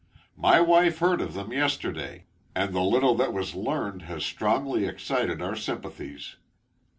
My 0.35 0.59
wife 0.59 0.97
heard 0.97 1.21
of 1.21 1.35
them 1.35 1.53
yesterday; 1.53 2.23
and 2.55 2.73
the 2.73 2.81
little 2.81 3.13
that 3.17 3.31
was 3.33 3.53
learned, 3.53 4.01
has 4.09 4.25
strongly 4.25 4.85
excited 4.85 5.43
our 5.43 5.55
sympathies. 5.55 6.37